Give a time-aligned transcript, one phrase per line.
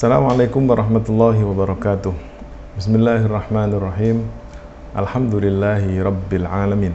[0.00, 2.12] السلام عليكم ورحمة الله وبركاته.
[2.80, 4.16] بسم الله الرحمن الرحيم.
[4.96, 6.94] الحمد لله رب العالمين.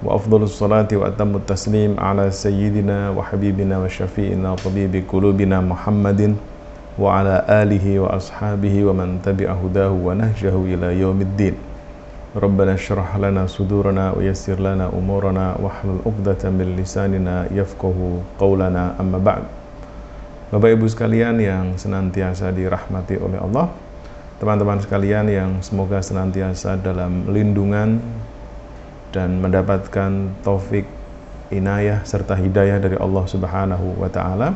[0.00, 6.40] وأفضل الصلاة وأتم التسليم على سيدنا وحبيبنا وشفيئنا وطبيب قلوبنا محمد
[6.96, 11.54] وعلى آله وأصحابه ومن تبع هداه ونهجه إلى يوم الدين.
[12.32, 17.98] ربنا اشرح لنا صدورنا ويسر لنا أمورنا واحلل عقدة من لساننا يفقه
[18.40, 18.96] قولنا.
[18.96, 19.44] أما بعد
[20.52, 23.72] Bapak Ibu sekalian yang senantiasa dirahmati oleh Allah,
[24.36, 27.96] teman-teman sekalian yang semoga senantiasa dalam lindungan
[29.08, 30.84] dan mendapatkan taufik,
[31.48, 34.52] inayah serta hidayah dari Allah Subhanahu wa taala.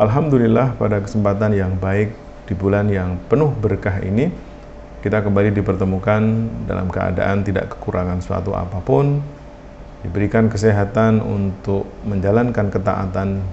[0.00, 2.16] Alhamdulillah pada kesempatan yang baik
[2.48, 4.32] di bulan yang penuh berkah ini
[5.04, 6.22] kita kembali dipertemukan
[6.64, 9.20] dalam keadaan tidak kekurangan suatu apa pun,
[10.00, 13.44] diberikan kesehatan untuk menjalankan ketaatan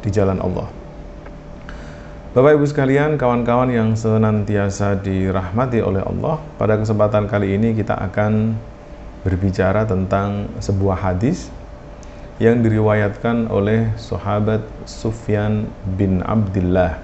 [0.00, 0.83] di jalan Allah.
[2.34, 8.58] Bapak Ibu sekalian, kawan-kawan yang senantiasa dirahmati oleh Allah, pada kesempatan kali ini kita akan
[9.22, 11.46] berbicara tentang sebuah hadis
[12.42, 16.98] yang diriwayatkan oleh sahabat Sufyan bin Abdullah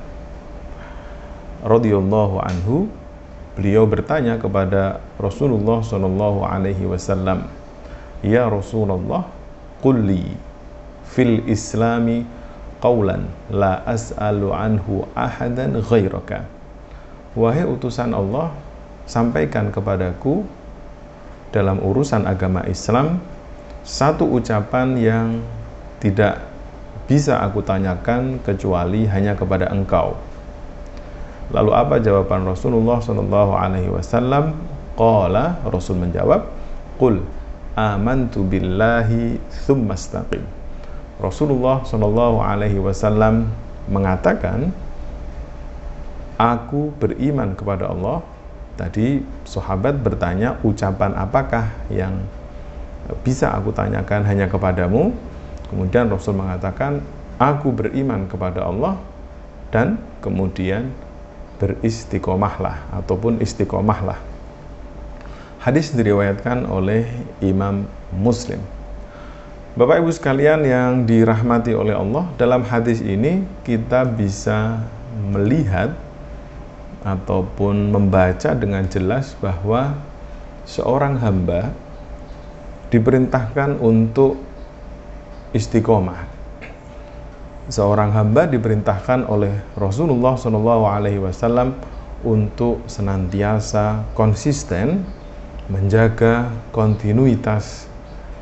[1.63, 2.91] radhiyallahu anhu.
[3.55, 7.47] Beliau bertanya kepada Rasulullah Shallallahu alaihi wasallam,
[8.27, 9.31] "Ya Rasulullah,
[9.79, 10.35] qulli
[11.07, 12.40] fil Islami
[12.81, 16.49] qawlan la as'alu anhu ahadan ghairaka
[17.37, 18.51] wahai utusan Allah
[19.07, 20.43] sampaikan kepadaku
[21.55, 23.21] dalam urusan agama Islam
[23.87, 25.29] satu ucapan yang
[26.01, 26.51] tidak
[27.11, 30.15] bisa aku tanyakan kecuali hanya kepada engkau.
[31.51, 34.55] Lalu apa jawaban Rasulullah Shallallahu Alaihi Wasallam?
[34.95, 36.47] Qala Rasul menjawab
[37.01, 37.19] Qul
[37.75, 40.60] amantu billahi thumma istaqim
[41.21, 43.53] Rasulullah Shallallahu Alaihi Wasallam
[43.93, 44.73] mengatakan,
[46.41, 48.25] aku beriman kepada Allah.
[48.81, 52.25] Tadi sahabat bertanya, ucapan apakah yang
[53.21, 55.13] bisa aku tanyakan hanya kepadamu?
[55.69, 57.05] Kemudian Rasul mengatakan,
[57.37, 58.97] aku beriman kepada Allah
[59.69, 60.89] dan kemudian
[61.61, 64.17] beristiqomahlah ataupun istiqomahlah.
[65.61, 67.05] Hadis diriwayatkan oleh
[67.45, 67.85] Imam
[68.17, 68.80] Muslim.
[69.81, 74.85] Bapak Ibu sekalian yang dirahmati oleh Allah, dalam hadis ini kita bisa
[75.33, 75.97] melihat
[77.01, 79.97] ataupun membaca dengan jelas bahwa
[80.69, 81.73] seorang hamba
[82.93, 84.37] diperintahkan untuk
[85.57, 86.29] istiqomah.
[87.73, 91.73] Seorang hamba diperintahkan oleh Rasulullah SAW
[92.21, 95.09] untuk senantiasa konsisten
[95.73, 97.90] menjaga kontinuitas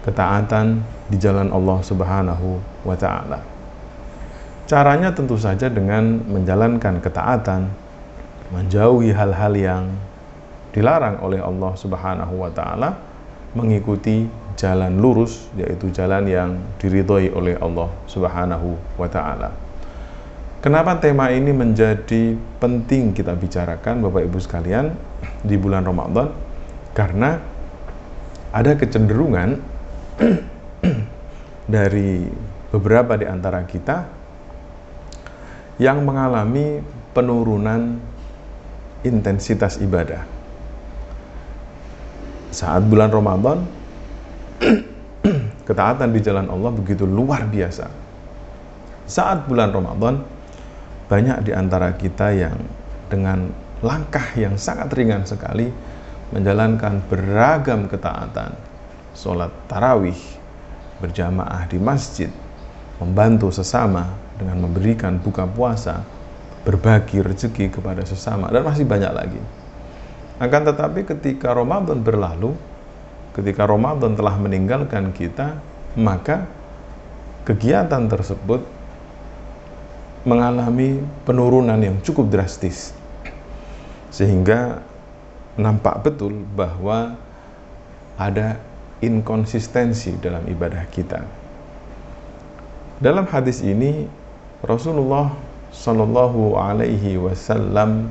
[0.09, 0.81] ketaatan
[1.13, 2.57] di jalan Allah Subhanahu
[2.89, 3.45] wa taala.
[4.65, 7.69] Caranya tentu saja dengan menjalankan ketaatan,
[8.49, 9.85] menjauhi hal-hal yang
[10.73, 12.97] dilarang oleh Allah Subhanahu wa taala,
[13.53, 14.25] mengikuti
[14.57, 19.53] jalan lurus yaitu jalan yang diridhoi oleh Allah Subhanahu wa taala.
[20.59, 24.91] Kenapa tema ini menjadi penting kita bicarakan Bapak Ibu sekalian
[25.47, 26.35] di bulan Ramadan?
[26.93, 27.39] Karena
[28.51, 29.78] ada kecenderungan
[31.79, 32.27] dari
[32.75, 34.05] beberapa di antara kita
[35.79, 36.83] yang mengalami
[37.15, 37.97] penurunan
[39.07, 40.27] intensitas ibadah.
[42.51, 43.59] Saat bulan Ramadan,
[45.69, 47.87] ketaatan di jalan Allah begitu luar biasa.
[49.09, 50.21] Saat bulan Ramadan,
[51.09, 52.59] banyak di antara kita yang
[53.09, 53.49] dengan
[53.81, 55.71] langkah yang sangat ringan sekali
[56.34, 58.53] menjalankan beragam ketaatan,
[59.19, 60.17] sholat tarawih,
[61.03, 62.31] berjamaah di masjid,
[63.03, 66.06] membantu sesama dengan memberikan buka puasa,
[66.62, 69.43] berbagi rezeki kepada sesama, dan masih banyak lagi.
[70.39, 72.55] Akan tetapi ketika Ramadan berlalu,
[73.34, 75.59] ketika Ramadan telah meninggalkan kita,
[75.99, 76.47] maka
[77.43, 78.62] kegiatan tersebut
[80.23, 82.95] mengalami penurunan yang cukup drastis.
[84.15, 84.78] Sehingga
[85.59, 87.19] nampak betul bahwa
[88.15, 88.63] ada
[89.04, 91.22] inkonsistensi dalam ibadah kita.
[92.98, 94.10] Dalam hadis ini
[94.59, 95.30] Rasulullah
[95.71, 98.10] Shallallahu Alaihi Wasallam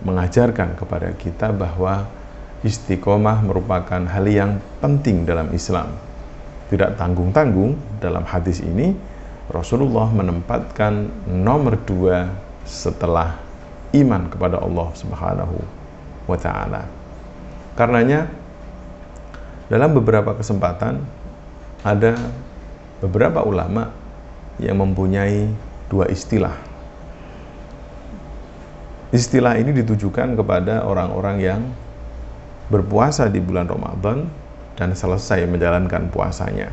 [0.00, 2.08] mengajarkan kepada kita bahwa
[2.64, 5.92] istiqomah merupakan hal yang penting dalam Islam.
[6.72, 8.92] Tidak tanggung-tanggung dalam hadis ini
[9.48, 12.28] Rasulullah menempatkan nomor dua
[12.68, 13.40] setelah
[13.96, 15.56] iman kepada Allah Subhanahu
[16.28, 16.84] wa taala.
[17.72, 18.28] Karenanya
[19.68, 21.04] dalam beberapa kesempatan
[21.84, 22.16] ada
[23.04, 23.92] beberapa ulama
[24.58, 25.48] yang mempunyai
[25.88, 26.56] dua istilah.
[29.08, 31.60] istilah ini ditujukan kepada orang-orang yang
[32.68, 34.28] berpuasa di bulan Ramadan
[34.76, 36.68] dan selesai menjalankan puasanya.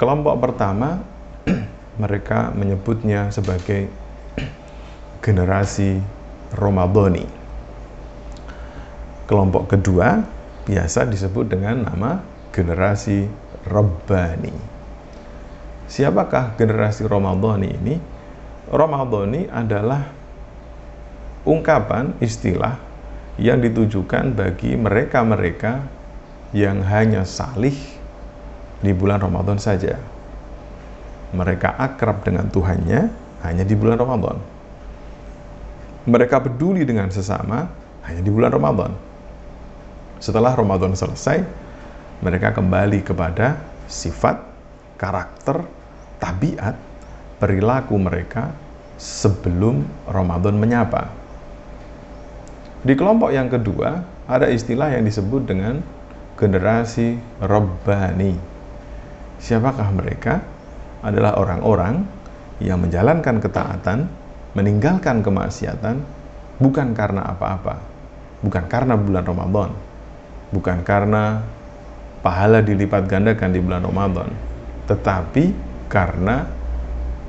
[0.00, 1.04] Kelompok pertama
[2.02, 3.92] mereka menyebutnya sebagai
[5.24, 6.00] generasi
[6.56, 7.28] Ramadhani.
[9.28, 10.24] Kelompok kedua
[10.68, 12.20] biasa disebut dengan nama
[12.52, 13.24] generasi
[13.64, 14.52] Rabbani.
[15.88, 17.96] Siapakah generasi Ramadhani ini?
[18.68, 20.04] Ramadhani adalah
[21.48, 22.76] ungkapan istilah
[23.40, 25.80] yang ditujukan bagi mereka-mereka
[26.52, 27.76] yang hanya salih
[28.84, 29.96] di bulan Ramadan saja.
[31.32, 33.08] Mereka akrab dengan Tuhannya
[33.48, 34.36] hanya di bulan Ramadan.
[36.04, 37.72] Mereka peduli dengan sesama
[38.04, 39.07] hanya di bulan Ramadan.
[40.18, 41.42] Setelah Ramadan selesai,
[42.22, 44.42] mereka kembali kepada sifat,
[44.98, 45.62] karakter,
[46.18, 46.74] tabiat,
[47.38, 48.50] perilaku mereka
[48.98, 51.06] sebelum Ramadan menyapa.
[52.82, 55.78] Di kelompok yang kedua, ada istilah yang disebut dengan
[56.34, 58.34] generasi Rabbani.
[59.38, 60.42] Siapakah mereka?
[60.98, 62.02] Adalah orang-orang
[62.58, 64.10] yang menjalankan ketaatan,
[64.58, 66.02] meninggalkan kemaksiatan,
[66.58, 67.78] bukan karena apa-apa,
[68.42, 69.70] bukan karena bulan Ramadan,
[70.50, 71.44] bukan karena
[72.24, 74.30] pahala dilipat gandakan di bulan Ramadan,
[74.88, 75.54] tetapi
[75.88, 76.48] karena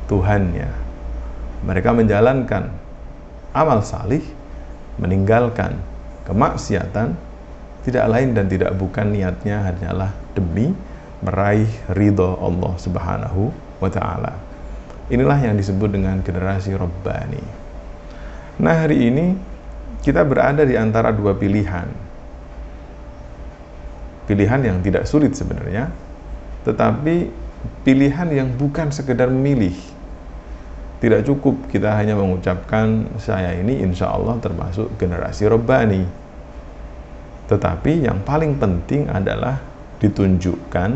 [0.10, 0.70] Tuhannya.
[1.60, 2.72] Mereka menjalankan
[3.54, 4.24] amal salih,
[4.98, 5.78] meninggalkan
[6.26, 7.14] kemaksiatan,
[7.86, 10.74] tidak lain dan tidak bukan niatnya hanyalah demi
[11.20, 13.52] meraih ridho Allah Subhanahu
[13.84, 14.34] wa taala.
[15.10, 17.44] Inilah yang disebut dengan generasi Rabbani.
[18.62, 19.34] Nah, hari ini
[20.06, 22.09] kita berada di antara dua pilihan
[24.30, 25.90] pilihan yang tidak sulit sebenarnya,
[26.62, 27.34] tetapi
[27.82, 29.74] pilihan yang bukan sekedar memilih.
[31.02, 36.06] Tidak cukup kita hanya mengucapkan saya ini insya Allah termasuk generasi Robbani.
[37.50, 39.58] Tetapi yang paling penting adalah
[39.98, 40.92] ditunjukkan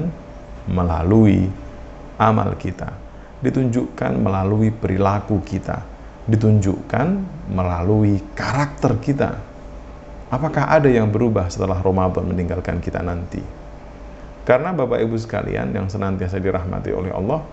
[0.69, 1.49] melalui
[2.21, 2.93] amal kita,
[3.41, 5.81] ditunjukkan melalui perilaku kita,
[6.29, 7.07] ditunjukkan
[7.49, 9.52] melalui karakter kita
[10.33, 13.37] Apakah ada yang berubah setelah Ramadan meninggalkan kita nanti?
[14.49, 17.45] Karena Bapak Ibu sekalian yang senantiasa dirahmati oleh Allah,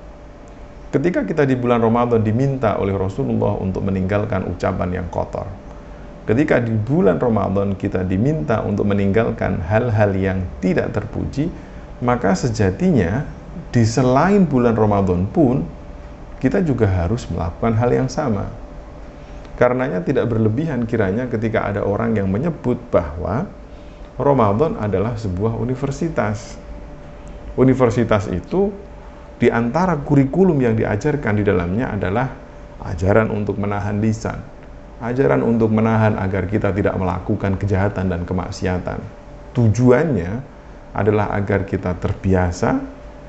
[0.88, 5.44] ketika kita di bulan Ramadan diminta oleh Rasulullah untuk meninggalkan ucapan yang kotor.
[6.24, 11.52] Ketika di bulan Ramadan kita diminta untuk meninggalkan hal-hal yang tidak terpuji,
[12.00, 13.28] maka sejatinya
[13.76, 15.68] di selain bulan Ramadan pun
[16.40, 18.48] kita juga harus melakukan hal yang sama
[19.60, 23.44] Karenanya tidak berlebihan kiranya ketika ada orang yang menyebut bahwa
[24.16, 26.56] Ramadan adalah sebuah universitas.
[27.60, 28.72] Universitas itu
[29.36, 32.32] di antara kurikulum yang diajarkan di dalamnya adalah
[32.88, 34.40] ajaran untuk menahan lisan,
[35.04, 38.96] ajaran untuk menahan agar kita tidak melakukan kejahatan dan kemaksiatan.
[39.52, 40.40] Tujuannya
[40.96, 42.80] adalah agar kita terbiasa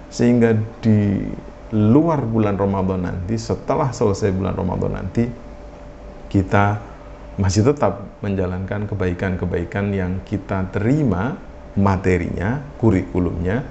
[0.08, 1.28] sehingga di
[1.76, 5.51] luar bulan Ramadan nanti, setelah selesai bulan Ramadan nanti,
[6.32, 6.80] kita
[7.36, 11.36] masih tetap menjalankan kebaikan-kebaikan yang kita terima
[11.76, 13.68] materinya, kurikulumnya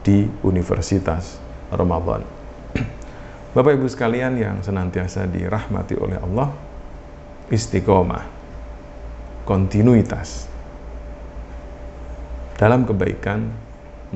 [0.00, 1.36] di Universitas
[1.68, 2.24] Ramadan.
[3.56, 6.48] Bapak Ibu sekalian yang senantiasa dirahmati oleh Allah,
[7.52, 8.24] istiqomah,
[9.44, 10.48] kontinuitas
[12.56, 13.52] dalam kebaikan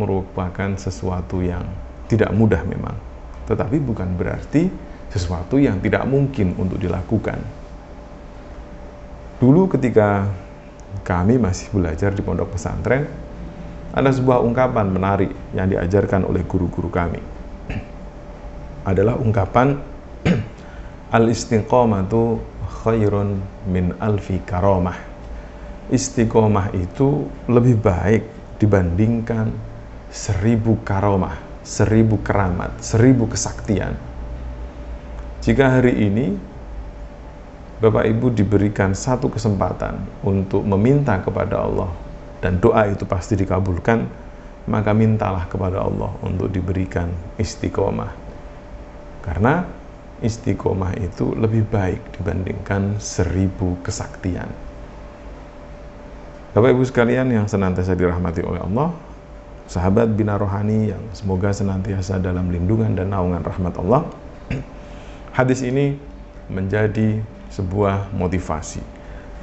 [0.01, 1.69] merupakan sesuatu yang
[2.09, 2.97] tidak mudah memang,
[3.45, 4.73] tetapi bukan berarti
[5.13, 7.62] sesuatu yang tidak mungkin untuk dilakukan
[9.43, 10.31] Dulu ketika
[11.03, 13.11] kami masih belajar di pondok pesantren,
[13.91, 17.19] ada sebuah ungkapan menarik yang diajarkan oleh guru-guru kami.
[18.91, 19.83] Adalah ungkapan
[21.19, 22.39] al-istiqomatu
[22.87, 24.95] khairun min alfi karomah.
[25.91, 28.23] Istiqomah itu lebih baik
[28.63, 29.51] dibandingkan
[30.07, 31.35] seribu karomah,
[31.67, 33.99] seribu keramat, seribu kesaktian.
[35.43, 36.52] Jika hari ini
[37.83, 41.91] Bapak Ibu diberikan satu kesempatan untuk meminta kepada Allah
[42.39, 44.07] dan doa itu pasti dikabulkan,
[44.71, 47.11] maka mintalah kepada Allah untuk diberikan
[47.43, 48.15] istiqomah.
[49.27, 49.67] Karena
[50.23, 54.47] istiqomah itu lebih baik dibandingkan seribu kesaktian.
[56.55, 58.95] Bapak Ibu sekalian yang senantiasa dirahmati oleh Allah,
[59.67, 64.07] sahabat bina rohani yang semoga senantiasa dalam lindungan dan naungan rahmat Allah.
[65.39, 65.99] Hadis ini
[66.47, 68.81] menjadi sebuah motivasi.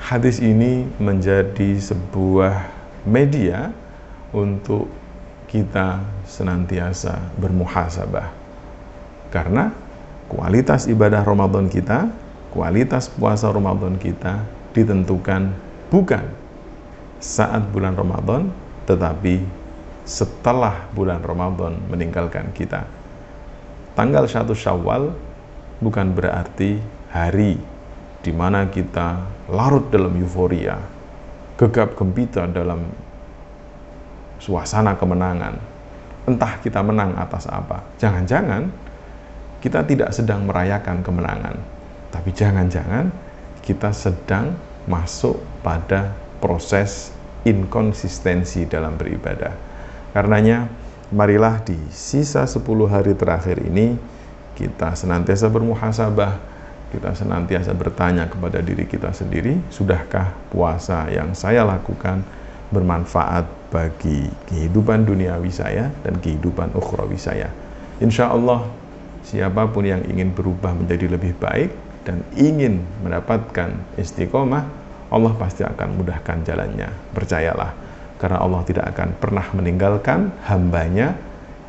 [0.02, 2.66] Hadis ini menjadi sebuah
[3.06, 3.70] media
[4.34, 4.90] untuk
[5.46, 8.34] kita senantiasa bermuhasabah.
[9.30, 9.70] Karena
[10.26, 12.10] kualitas ibadah Ramadan kita
[12.50, 14.42] kualitas puasa Ramadan kita
[14.74, 15.54] ditentukan
[15.94, 16.26] bukan
[17.20, 18.50] saat bulan Ramadan,
[18.90, 19.44] tetapi
[20.08, 22.88] setelah bulan Ramadan meninggalkan kita.
[23.94, 25.14] Tanggal 1 Syawal
[25.84, 26.80] bukan berarti
[27.12, 27.60] hari
[28.20, 30.76] di mana kita larut dalam euforia,
[31.56, 32.84] gegap gempita dalam
[34.40, 35.56] suasana kemenangan.
[36.28, 37.84] Entah kita menang atas apa.
[37.98, 38.70] Jangan-jangan
[39.60, 41.56] kita tidak sedang merayakan kemenangan,
[42.14, 43.12] tapi jangan-jangan
[43.64, 44.56] kita sedang
[44.88, 47.12] masuk pada proses
[47.44, 49.52] inkonsistensi dalam beribadah.
[50.16, 50.66] Karenanya,
[51.12, 53.98] marilah di sisa 10 hari terakhir ini
[54.56, 56.40] kita senantiasa bermuhasabah,
[56.90, 62.26] kita senantiasa bertanya kepada diri kita sendiri, sudahkah puasa yang saya lakukan
[62.74, 67.50] bermanfaat bagi kehidupan duniawi saya dan kehidupan ukhrawi saya.
[68.02, 68.66] Insya Allah,
[69.22, 71.70] siapa pun yang ingin berubah menjadi lebih baik
[72.06, 74.66] dan ingin mendapatkan istiqomah,
[75.10, 76.90] Allah pasti akan mudahkan jalannya.
[77.14, 77.74] Percayalah,
[78.18, 81.14] karena Allah tidak akan pernah meninggalkan hambanya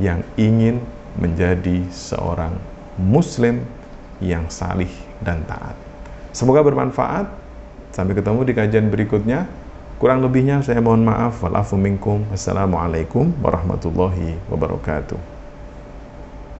[0.00, 0.80] yang ingin
[1.20, 2.56] menjadi seorang
[2.96, 3.64] muslim
[4.20, 5.76] yang salih dan taat.
[6.30, 7.26] Semoga bermanfaat.
[7.90, 9.50] Sampai ketemu di kajian berikutnya.
[10.00, 11.42] Kurang lebihnya saya mohon maaf.
[11.42, 12.24] Walafu minkum.
[12.30, 15.39] Wassalamualaikum warahmatullahi wabarakatuh.